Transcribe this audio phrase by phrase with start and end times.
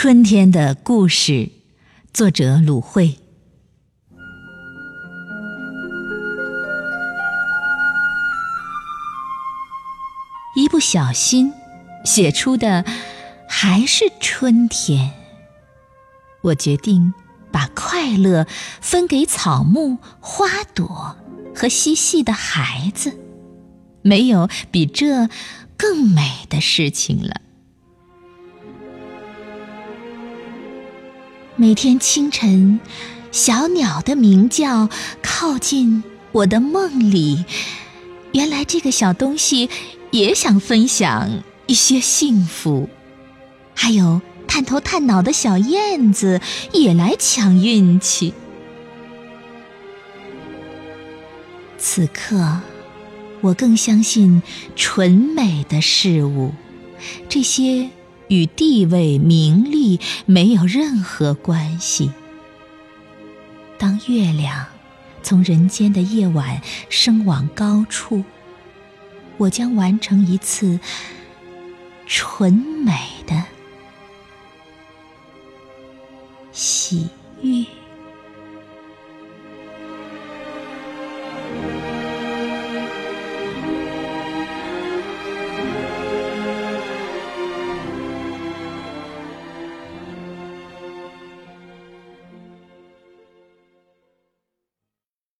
[0.00, 1.50] 春天的故事，
[2.12, 3.18] 作者鲁慧。
[10.54, 11.52] 一不小心，
[12.04, 12.84] 写出的
[13.48, 15.10] 还是春天。
[16.42, 17.12] 我决定
[17.50, 18.46] 把快乐
[18.80, 21.16] 分给草木、花朵
[21.52, 23.18] 和嬉戏的孩子，
[24.02, 25.28] 没有比这
[25.76, 27.40] 更美的事情了。
[31.60, 32.78] 每天清晨，
[33.32, 34.88] 小鸟的鸣叫
[35.20, 37.44] 靠近我的梦里。
[38.30, 39.68] 原来这个小东西
[40.12, 42.88] 也想分享一些幸福。
[43.74, 46.40] 还有探头探脑的小燕子
[46.72, 48.32] 也来抢运气。
[51.76, 52.60] 此刻，
[53.40, 54.44] 我更相信
[54.76, 56.52] 纯美的事物，
[57.28, 57.90] 这些。
[58.28, 62.12] 与地位、名利没有任何关系。
[63.78, 64.66] 当月亮
[65.22, 68.24] 从人间的夜晚升往高处，
[69.36, 70.80] 我将完成一次
[72.06, 72.92] 纯美
[73.26, 73.44] 的
[76.52, 77.08] 喜
[77.42, 77.64] 悦。